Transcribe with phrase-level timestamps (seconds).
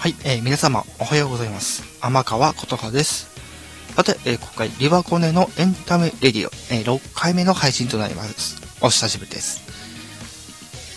[0.00, 1.82] はい、えー、皆様おはようございます。
[2.00, 3.28] 天川琴葉です。
[3.94, 8.62] さて、えー、今回、リバコネのエンタメレディオ、えー、6回目の配信となります。
[8.80, 9.60] お久しぶりです。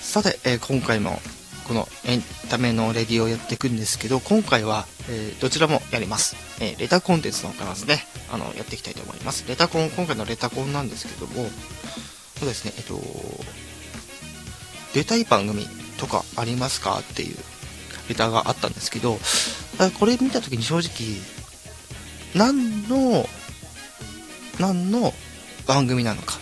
[0.00, 1.20] さて、え、今回も
[1.66, 6.36] このエンタメのレディオをやっていくんですけど、今回は、え、どちらもやります。
[6.60, 9.44] え、レタコンテンツの方からですね、あの、やっていきたいと思います。
[9.48, 11.50] レタコン、今回のレタコンなんですけども、
[12.38, 13.02] そうですね、えっと、
[14.92, 15.66] 出たい番組
[15.98, 17.00] とかありますか？
[17.00, 17.36] っていう
[18.08, 19.18] レタがあったんですけど、
[19.98, 21.20] これ見た時に正直、
[22.34, 23.26] 何の、
[24.58, 25.12] 何の
[25.66, 26.38] 番組なのか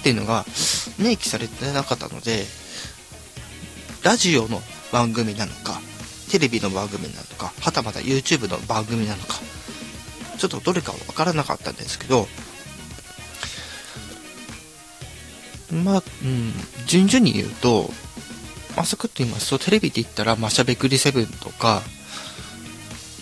[0.00, 0.44] っていうのが
[0.98, 2.44] 明記されてなかったので、
[4.02, 5.80] ラジオの番組なのか、
[6.30, 9.40] テレビの番組なのか、はたまた YouTube の番組なのか、
[10.38, 12.28] ちょっとどれかわからなかったんですけど、
[15.72, 16.52] まあ、うん、
[16.86, 17.90] 順々に言うと、
[18.78, 21.82] まさくって言いますと、テレビで言ったら、まあ、しゃべくりセブンとか、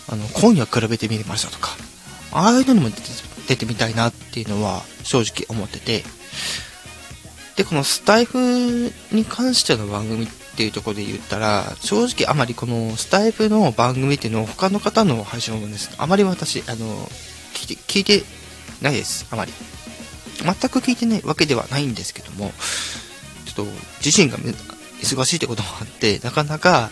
[0.07, 1.71] あの、今夜比べてみましたとか、
[2.31, 2.91] ああいうのにも
[3.49, 6.05] 出てみたいなっていうのは正直思ってて、
[7.57, 17.09] で、このスタイフに関しての番組っていうところで言ったら、正直あまりこのスタイフの番組っていうのを他の方の配信をです、あまり私、あの、
[17.55, 18.25] 聞いて、聞いて
[18.83, 19.53] ないです、あまり。
[20.43, 22.53] 全く聞いてないわけではないんですけども、
[23.47, 23.73] ちょっと
[24.05, 24.37] 自身が
[25.03, 26.91] 忙しいってこともあって、なかなか、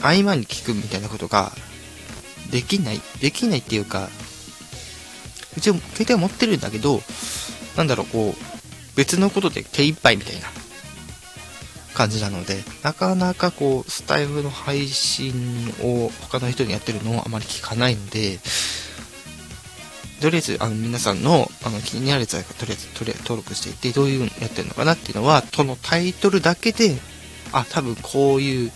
[0.00, 1.52] 合間に聞くみたいなことが、
[2.50, 4.08] できない、できないっていうか、
[5.56, 7.02] 一応携帯持ってるんだけど、
[7.76, 10.48] なんだろう、こう、別のことで手一杯みたいな
[11.94, 18.38] 感じなので、なかなかこう、スタイフの配信を他の人にやってるのをあまり聞かないので、
[20.20, 26.98] とりあえず、あの、皆さんの、あの、気になるやつは、とりあえず、とりあえず登録していって、どういうのやってるのかなっていうのは、そのタイトルだけで、
[27.52, 28.72] あ、多分こういう、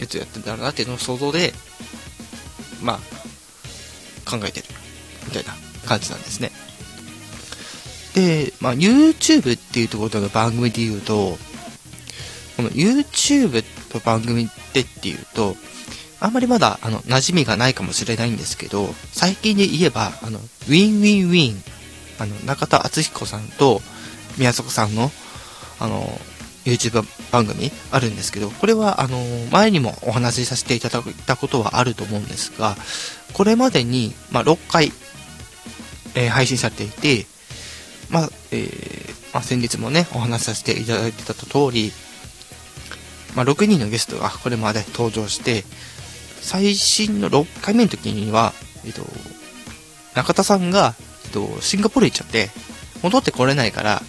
[0.00, 1.52] やつやってんだろうなっていうのを想像で、
[2.82, 4.66] まあ、考えてる、
[5.26, 5.54] みたいな
[5.86, 6.50] 感じなんですね。
[8.14, 11.38] で、まあ、YouTube っていうところの番組で言うと、
[12.56, 13.64] この YouTube
[13.94, 15.56] の番組ってっていうと、
[16.22, 21.62] あんまりまだ、あの、馴染みがないかもしれないんですけど、最近で言えば、あの、 Win Win Wiiin、
[22.18, 23.82] あの、中田敦彦さんと
[24.38, 25.10] 宮迫さんの、
[25.80, 26.20] あの、
[26.64, 29.18] YouTube 番組あるんですけど、これは、あの、
[29.50, 32.76] 前にもお話しさせていただいたことはあると思うんですが、
[33.32, 34.92] これまでに、まあ、6回、
[36.14, 37.26] えー、配信されていて、
[38.10, 41.92] まあ、えー、まあ、先日もね、お話しさせていただいてた通り、
[43.34, 45.64] まあ、6人のゲストがこれまで登場して、
[46.42, 48.52] 最新の6回目の時には、
[48.84, 49.02] えっと、
[50.14, 50.94] 中田さんが、
[51.24, 52.50] えっと、シンガポール行っちゃって、
[53.02, 54.02] 戻ってこれないから、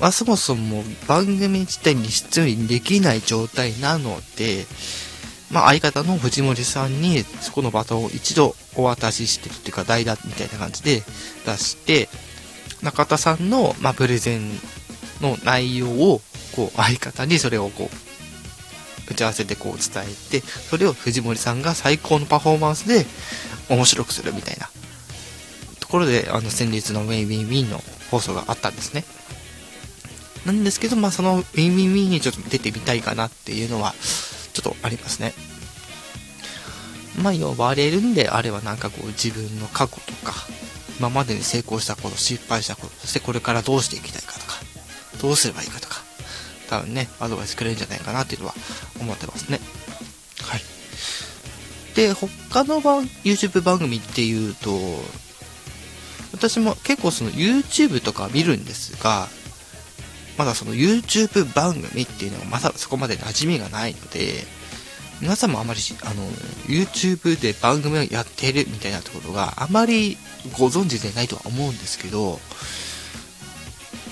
[0.00, 4.66] まあ、そもそも番組自体に出演できない状態なので、
[5.50, 11.02] まあ、相方の藤森さんにそこのバトンを一度お渡ししてるっていうか代打みたいな感じで
[11.46, 12.08] 出して、
[12.82, 14.50] 中田さんの、まあ、プレゼン
[15.20, 16.20] の内容を、
[16.54, 18.05] こう、相方にそれをこう、
[19.08, 23.06] 打ち合わせでこう伝えて、それを藤森さんが最高のパフォーマンスで
[23.68, 24.68] 面白くするみたいな
[25.80, 29.04] ところで、あの、先日の Win Win Wiiin の放送があったんですね。
[30.44, 33.94] なんですけど、まあ、その Win Win Wiiin にちょっと出てみたいかなっていうのは、
[34.52, 35.32] ちょっとありますね。
[37.22, 40.34] まあ、呼ばれるんであれば、なんかこう、自分の過去とか、
[40.98, 44.54] 今までに成功したこと、失敗したこと、そしてこれからどうしていきたいかとか、
[45.20, 45.95] どうすればいいかとか、
[46.68, 48.54] 多分ね、アドバイスくれるんじゃないかなっていうのは
[49.00, 49.60] 思ってますね。
[50.42, 50.60] はい。
[51.94, 54.78] で、他の番 YouTube 番組っていうと、
[56.32, 59.28] 私も結構その YouTube とか見るんですが、
[60.36, 64.44] まだその YouTube 番組っていうのがまだそこまで馴染みがないので、
[65.20, 66.28] 皆さんもあまりあの
[66.66, 70.18] YouTube で番組をやってるみたいなところがあまり
[70.58, 72.38] ご存知でないとは思うんですけど、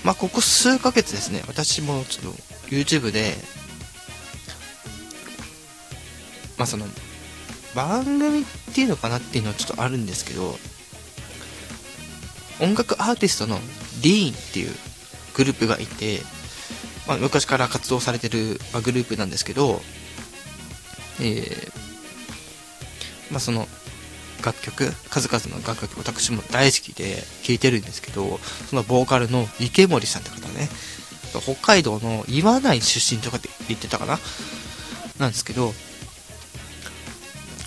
[0.04, 2.38] まあ、ここ数ヶ月ですね、私もちょっと
[2.68, 3.34] YouTube で、
[6.58, 6.86] まあ、その、
[7.74, 10.56] 番組っていうのかなっていうのはちょっとあるんですけど、
[12.60, 13.58] 音楽アーティストの
[14.02, 14.70] ディーンっていう
[15.34, 16.20] グループがいて、
[17.08, 19.80] まあ、昔から活動されてる、まグループなんですけど、
[21.20, 21.72] えー、
[23.30, 23.66] まあ、その、
[24.44, 28.38] 楽曲、数々の楽曲、私も大好きで聴いてるんですけど、
[28.68, 30.68] そのボーカルの池森さんって方ね、
[31.40, 34.18] 北海道の岩内出身とかって言ってたかな？
[35.18, 35.72] なんですけど、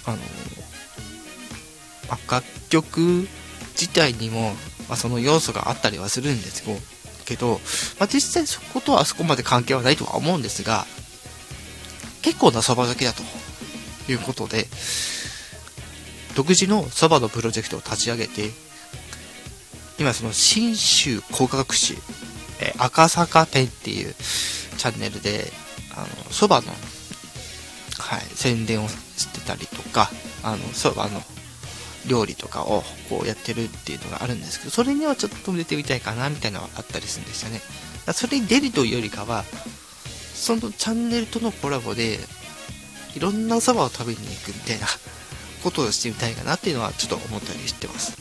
[0.05, 0.17] あの、
[2.09, 3.27] まあ、楽曲
[3.71, 4.51] 自体にも、
[4.87, 6.63] まあ、その要素があったりはするんです。
[7.25, 7.59] けど、
[7.99, 10.85] まあ、実際そことはそこまで関係はないとは思うんですが、
[12.21, 13.21] 結構なそば好きだと
[14.09, 14.67] いうことで、
[16.37, 18.51] 独自のそばのプロジェクトを立ち上げて、
[19.97, 21.95] 今その新州工学士、
[22.61, 25.51] え赤坂店っていうチャンネルで、
[25.95, 30.11] あの、そばの、はい、宣伝をしてたりとか、
[30.43, 31.23] あの、そばの
[32.05, 37.61] 料理とかをこうやってるっていうのがあるんですけど、それにはちょっと出てみたいかな、みたいなのがあったりするんですよね。
[38.13, 39.43] それに出るというよりかは、
[40.35, 42.19] そのチャンネルとのコラボで、
[43.15, 44.85] いろんなそばを食べに行くみたいな
[45.67, 48.17] ことをしてみたいかなっていうのはちょっと思ったりしてます。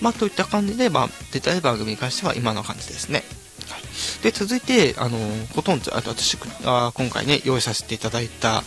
[0.00, 3.22] まあ、といった感じで、まあ、出たい番組に関しては今の感じですね。
[3.68, 5.18] はい、で、続いて、あの、
[5.54, 8.64] ほとんど、あと私あ、今回ね、用意させていただいた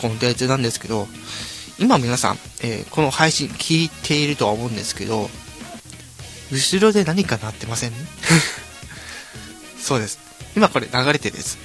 [0.00, 1.06] コンテンツなんですけど、
[1.78, 5.30] 今皆さん、えー、この配信聞いているとは思うんですけど、
[6.52, 7.92] 後ろで何か鳴ってません？
[9.80, 10.18] そうです。
[10.56, 11.56] 今これ流れてです。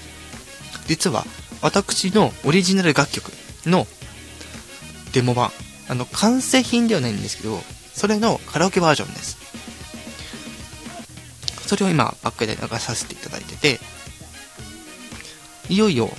[0.87, 1.25] 実は、
[1.61, 3.31] 私のオリジナル楽曲
[3.65, 3.87] の
[5.13, 5.51] デモ版、
[5.87, 7.61] あの、完成品ではないんですけど、
[7.93, 9.37] それのカラオケバージョンです。
[11.67, 13.79] それを今、バックで流させていただいてて、
[15.69, 16.09] いよいよ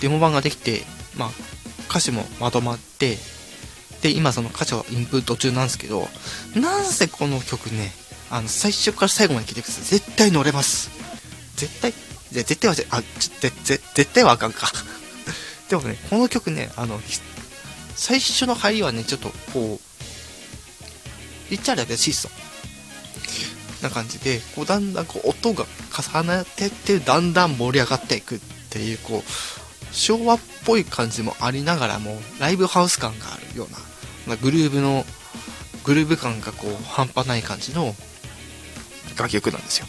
[0.00, 0.82] デモ版ができて、
[1.16, 1.30] まあ、
[1.88, 3.16] 歌詞もまとまって、
[4.02, 6.08] で、今その歌詞をインプット中なんですけど、
[6.54, 7.92] なんせこの曲ね、
[8.30, 9.84] あの、最初から最後まで聴いてください。
[9.84, 10.90] 絶対乗れます。
[11.56, 11.94] 絶対、
[12.30, 14.70] 絶対は、あ、ちょ、絶絶対はあかんか。
[15.68, 17.00] でもね、この曲ね、あの、
[17.96, 19.84] 最初の入りはね、ちょっとこう、
[21.50, 22.28] 言っちゃあれだ質素
[23.82, 25.66] な感じで、こうだんだんこう音が
[26.12, 28.38] 重なってって、だんだん盛り上がっていくっ
[28.70, 33.78] ていう、こう、昭和っぽい感じもありながらも、ライブハウス感があるような、
[34.26, 35.04] ま、グルーブの、
[35.84, 37.94] グルーブ感がこう、半端ない感じの
[39.16, 39.86] 楽曲なんですよ。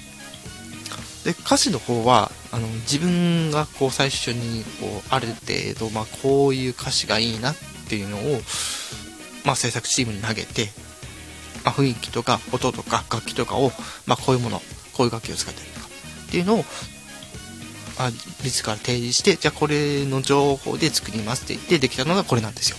[1.23, 7.55] で、歌詞の方は、あの、自分がこう最初に、こう、ある程度、まあ、こういう歌詞がいいなっ
[7.85, 8.41] っていうのを、
[9.45, 10.69] まあ、制作チームに投げて、
[11.63, 13.71] まあ、雰囲気とか音とか楽器とかを、
[14.05, 14.61] まあ、こういうもの、
[14.93, 15.87] こういう楽器を使ったりとか
[16.27, 16.65] っていうのを、
[17.97, 18.11] あ、
[18.43, 22.77] 自ら提示して、じゃあこれの情報で作りますって言ってできたのがこれなんですよ。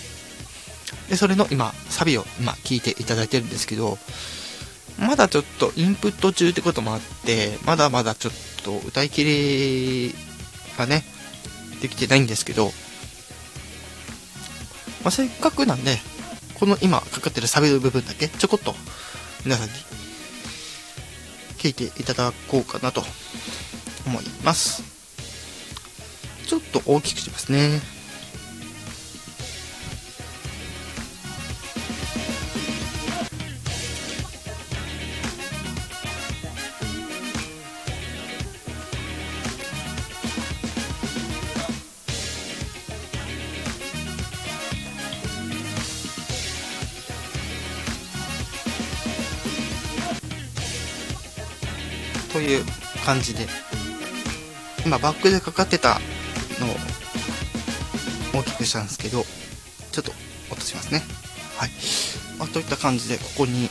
[1.09, 3.99] で、それの今、サビを今聞いていただいてるんですけど、
[4.99, 8.33] まだちょっとインプット中ってこともあって、まだまだちょっ
[8.63, 10.15] と歌いきれ
[10.79, 11.05] がね、
[11.81, 12.73] できてないんですけど、
[15.07, 15.99] まあ、せっかくなんで、
[16.55, 18.75] この今かかってるサビの部分だけちょこっと
[19.45, 19.73] 皆さんに
[21.59, 23.05] 聞いていただこうかなと
[24.05, 24.83] 思います。
[26.49, 27.96] ちょっと大きくしますね。
[52.37, 52.65] という
[53.07, 53.47] 感じで。
[54.85, 55.99] 今バックでかかってた
[56.61, 56.67] の
[58.39, 59.25] を大きくしたんですけど
[59.91, 60.13] ちょっと
[60.51, 61.03] 落としますね。
[61.57, 61.71] はい、
[62.39, 63.71] まあ、といった感じでここに、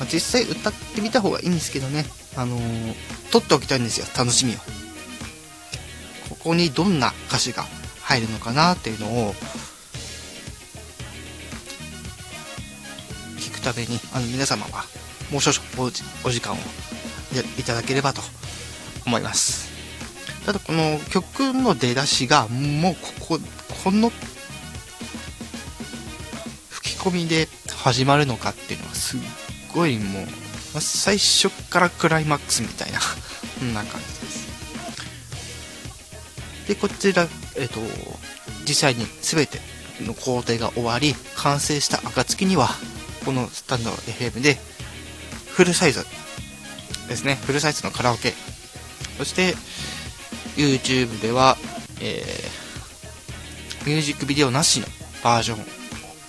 [0.00, 2.04] まあ、実際歌ってみた方がいいんですけどね。
[2.36, 2.94] あのー、
[3.30, 4.06] 撮っておきたいんですよ。
[4.18, 4.56] 楽しみを。
[6.28, 7.64] ここにどんな歌詞が
[8.00, 9.34] 入るのかなっていうのを
[13.38, 14.84] 聞くためにあの皆様は
[15.32, 15.90] もう少々
[16.24, 16.56] お時間を
[17.58, 18.20] いただければと
[19.06, 19.72] 思います。
[20.44, 23.40] ただこの曲の出だしがもうここ、
[23.84, 24.12] この
[26.68, 27.48] 吹き込みで
[27.78, 29.20] 始まるのかっていうのはすっ
[29.74, 33.00] ごいもう、最初からクライマックスみたいな、
[33.58, 34.48] そんな感じです。
[36.68, 37.80] で、こちら、えっ、と、
[38.68, 39.60] 実際に全て
[40.00, 42.68] の工程が終わり、完成した暁には、
[43.24, 44.58] このスタンド FM で
[45.62, 46.04] フルサイズ
[47.08, 47.36] ですね。
[47.36, 48.32] フルサイズのカラオケ。
[49.16, 49.54] そして、
[50.56, 51.56] YouTube では、
[52.00, 54.88] えー、ミュージックビデオなしの
[55.22, 55.64] バージョンを、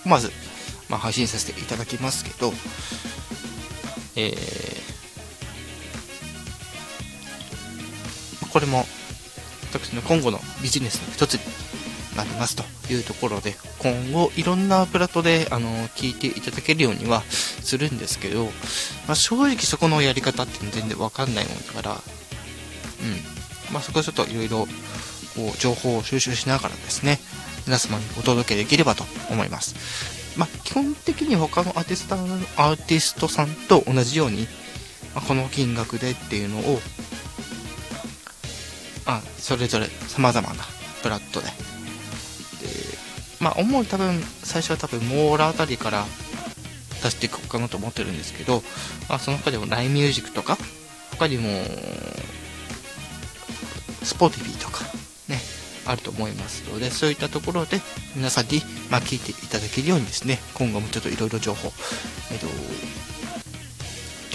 [0.05, 0.31] まず、
[0.87, 2.53] まあ、配信させていただきますけど、
[4.15, 8.85] えー、これも、
[9.71, 11.39] 私の今後のビジネスの一つに
[12.15, 18.45] なりますというところで、今後いろんなプラットで、あの、聞いていただけるようにはするんですけど、
[19.07, 23.73] まあ、正直そこのやり方って全然わかんないもんだから、うん。
[23.73, 24.67] まあ、そこはちょっといろいろ、
[25.35, 27.19] こう、情報を収集しながらですね、
[27.65, 29.75] 皆様にお届けできればと思います。
[30.37, 34.47] まあ、基本的に他のアーティストアーティストさんと同じように、
[35.15, 36.81] ま、この金額でっていうのを、
[39.05, 40.63] あそれぞれ様々な
[41.03, 41.72] ブラッドでで
[43.43, 46.05] まあ主に多分最初は多分モーラあたりから
[47.03, 48.63] 出していこうかなと思ってるんですけど、
[49.09, 50.57] まあ、その他でも LINE ミュージックとか
[51.11, 51.49] 他にも
[54.01, 54.85] Spotify とか
[55.27, 55.39] ね
[55.85, 57.81] あると思いますのでそういったところで
[58.15, 61.71] 皆さんに、まあ、聞いていただけるようにですね今後もちょっといろいろ情報、
[62.31, 62.47] えっと、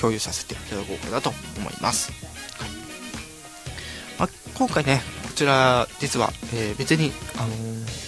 [0.00, 2.12] 共有させていただこうかなと思います、
[2.60, 2.70] はい。
[4.18, 8.07] まあ、今回ねこちら実は、えー、別に、あのー、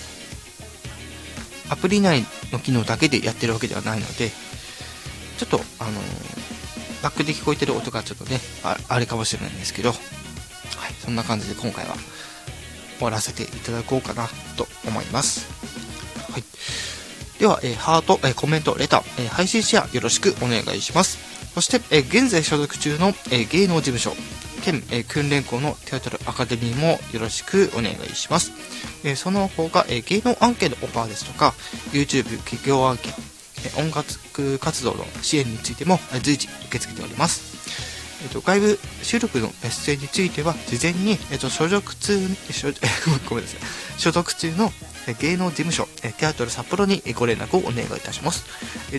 [1.70, 4.30] アプリ内の機能だけでやってるわけではないので
[5.38, 5.92] ちょっと、あの、
[7.02, 9.98] バックで聞こえてる音がちょっとねあれかもしれないんですけど、はい、
[10.98, 11.94] そんな感じで今回は
[12.98, 15.48] 終わらせていただこうかなと思います。
[16.30, 16.44] はい。
[17.38, 21.29] では、えー、ハート、えー、コメント、レター、えー、配信シェアよろしくお願いします。
[21.60, 24.12] そして、え現在所属中の、え芸能事務所、
[24.62, 28.50] 県、え訓練校のテアトルアカデミーもよろしくお願いします。
[29.04, 31.52] えその他、え芸能案件のオファーですとか、
[31.92, 33.12] YouTube 企業案件、
[33.76, 37.60] え音楽活動の支援についても随時受け付けております。
[38.22, 42.18] えっと、外部収録の出演については、事前に、えっと、所属中、
[42.50, 42.72] 所
[43.28, 43.60] ごめんなさい、
[44.00, 44.72] 所属中の
[45.18, 45.88] 芸能事務所、
[46.18, 48.44] テアトル札幌にご連絡をお願いいたします。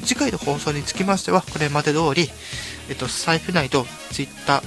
[0.05, 2.29] 次回の放送につきましては、これまで通り、
[2.89, 4.63] えっと、財布内と Twitter、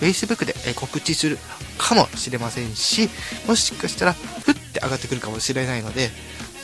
[0.00, 1.38] Facebook で告知する
[1.76, 3.08] かもしれませんし、
[3.46, 6.10] もしかしたら、ふって上がってくるかもしれないので、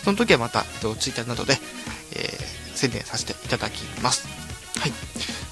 [0.05, 1.59] その時はまた、えっと、Twitter などで、
[2.13, 4.27] えー、宣伝させていただきます。
[4.79, 4.93] はい。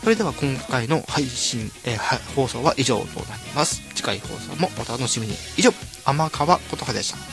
[0.02, 3.82] それでは今回の配信、えー、放送は以上となります。
[3.94, 5.34] 次回放送もお楽しみに。
[5.56, 5.72] 以上、
[6.04, 7.31] 天川琴葉でした。